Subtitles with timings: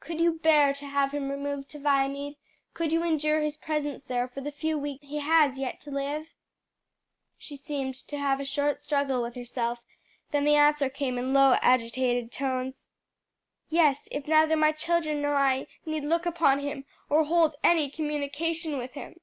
[0.00, 2.38] "Could you bear to have him removed to Viamede?
[2.72, 6.28] could you endure his presence there for the few weeks he has yet to live?"
[7.36, 9.80] She seemed to have a short struggle with herself,
[10.30, 12.86] then the answer came in low, agitated tones.
[13.68, 18.78] "Yes, if neither my children nor I need look upon him or hold any communication
[18.78, 19.20] with him."